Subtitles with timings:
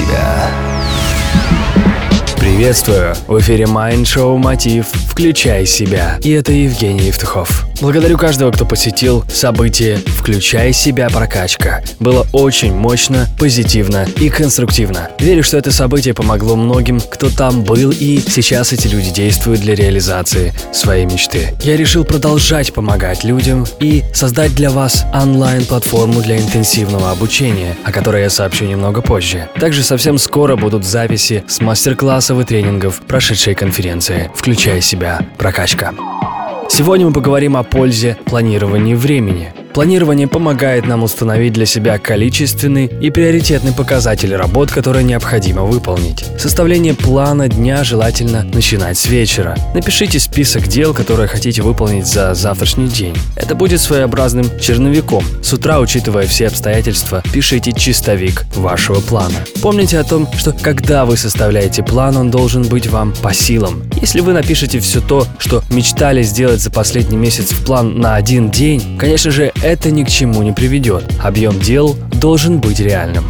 [0.00, 1.89] себя.
[2.60, 3.14] Приветствую!
[3.26, 6.18] В эфире Mind Show Мотив «Включай себя».
[6.22, 7.64] И это Евгений Евтухов.
[7.80, 11.82] Благодарю каждого, кто посетил событие «Включай себя прокачка».
[11.98, 15.08] Было очень мощно, позитивно и конструктивно.
[15.18, 19.74] Верю, что это событие помогло многим, кто там был и сейчас эти люди действуют для
[19.74, 21.54] реализации своей мечты.
[21.62, 28.20] Я решил продолжать помогать людям и создать для вас онлайн-платформу для интенсивного обучения, о которой
[28.24, 29.48] я сообщу немного позже.
[29.58, 35.94] Также совсем скоро будут записи с мастер-классов и тренингов прошедшей конференции «Включай себя прокачка».
[36.68, 43.10] Сегодня мы поговорим о пользе планирования времени– Планирование помогает нам установить для себя количественный и
[43.10, 46.24] приоритетный показатель работ, которые необходимо выполнить.
[46.38, 49.56] Составление плана дня желательно начинать с вечера.
[49.72, 53.16] Напишите список дел, которые хотите выполнить за завтрашний день.
[53.36, 55.24] Это будет своеобразным черновиком.
[55.40, 59.36] С утра, учитывая все обстоятельства, пишите чистовик вашего плана.
[59.62, 63.84] Помните о том, что когда вы составляете план, он должен быть вам по силам.
[64.00, 68.50] Если вы напишете все то, что мечтали сделать за последний месяц в план на один
[68.50, 71.04] день, конечно же, это ни к чему не приведет.
[71.22, 73.24] Объем дел должен быть реальным.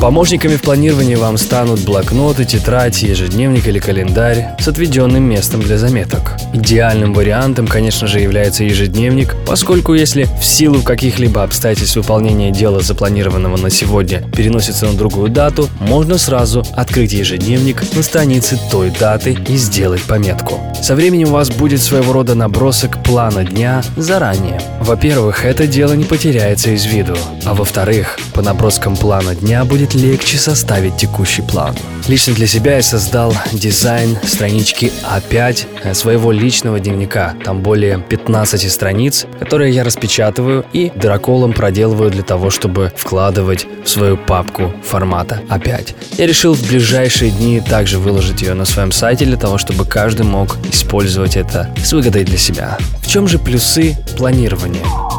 [0.00, 6.38] Помощниками в планировании вам станут блокноты, тетрадь, ежедневник или календарь с отведенным местом для заметок.
[6.54, 13.58] Идеальным вариантом, конечно же, является ежедневник, поскольку если в силу каких-либо обстоятельств выполнения дела, запланированного
[13.58, 19.56] на сегодня, переносится на другую дату, можно сразу открыть ежедневник на странице той даты и
[19.58, 20.60] сделать пометку.
[20.82, 24.62] Со временем у вас будет своего рода набросок плана дня заранее.
[24.80, 29.94] Во-первых, это дело не потеряется из виду, а во-вторых, по наброскам плана дня будет будет
[29.94, 31.74] легче составить текущий план.
[32.08, 37.34] Лично для себя я создал дизайн странички А5 э, своего личного дневника.
[37.44, 43.88] Там более 15 страниц, которые я распечатываю и драколом проделываю для того, чтобы вкладывать в
[43.88, 45.94] свою папку формата А5.
[46.18, 50.26] Я решил в ближайшие дни также выложить ее на своем сайте для того, чтобы каждый
[50.26, 52.78] мог использовать это с выгодой для себя.
[53.02, 55.09] В чем же плюсы планирования?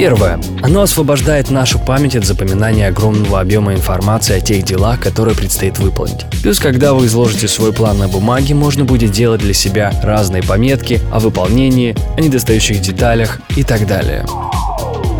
[0.00, 0.40] Первое.
[0.62, 6.24] Оно освобождает нашу память от запоминания огромного объема информации о тех делах, которые предстоит выполнить.
[6.42, 11.00] Плюс, когда вы изложите свой план на бумаге, можно будет делать для себя разные пометки
[11.12, 14.24] о выполнении, о недостающих деталях и так далее.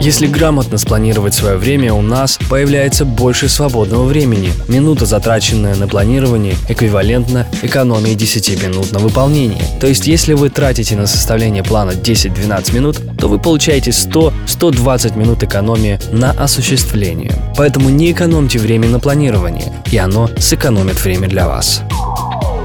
[0.01, 4.51] Если грамотно спланировать свое время, у нас появляется больше свободного времени.
[4.67, 9.63] Минута, затраченная на планирование, эквивалентна экономии 10 минут на выполнение.
[9.79, 15.43] То есть, если вы тратите на составление плана 10-12 минут, то вы получаете 100-120 минут
[15.43, 17.35] экономии на осуществление.
[17.59, 21.83] Поэтому не экономьте время на планирование, и оно сэкономит время для вас.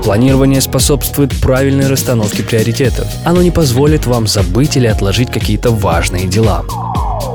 [0.06, 3.08] Планирование способствует правильной расстановке приоритетов.
[3.26, 6.64] Оно не позволит вам забыть или отложить какие-то важные дела.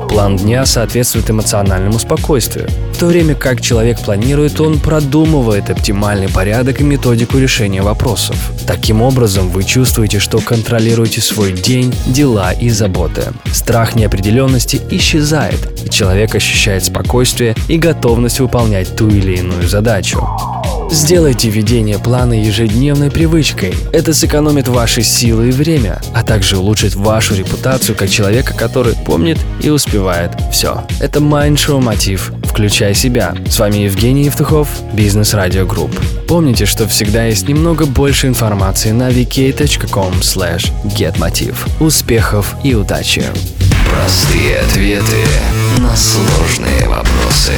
[0.09, 2.67] План дня соответствует эмоциональному спокойствию.
[2.93, 8.35] В то время как человек планирует, он продумывает оптимальный порядок и методику решения вопросов.
[8.67, 13.23] Таким образом, вы чувствуете, что контролируете свой день, дела и заботы.
[13.51, 20.27] Страх неопределенности исчезает, и человек ощущает спокойствие и готовность выполнять ту или иную задачу.
[20.91, 23.73] Сделайте ведение плана ежедневной привычкой.
[23.93, 29.39] Это сэкономит ваши силы и время, а также улучшит вашу репутацию как человека, который помнит
[29.61, 30.83] и успевает все.
[30.99, 32.33] Это Mind Show Мотив.
[32.43, 33.33] Включай себя.
[33.49, 35.97] С вами Евгений Евтухов, Бизнес Радио Групп.
[36.27, 41.55] Помните, что всегда есть немного больше информации на vk.com getmotiv.
[41.79, 43.23] Успехов и удачи!
[43.89, 45.23] Простые ответы
[45.79, 47.53] на сложные вопросы.